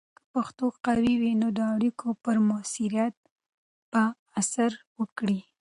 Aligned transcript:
که 0.15 0.21
پښتو 0.33 0.65
قوي 0.85 1.13
وي، 1.21 1.33
نو 1.41 1.47
د 1.57 1.59
اړیکو 1.75 2.07
پر 2.23 2.37
مؤثریت 2.47 3.15
به 3.91 4.03
اثر 4.41 4.71
وکړي. 4.99 5.39